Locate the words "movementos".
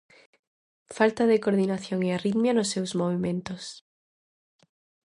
3.01-3.63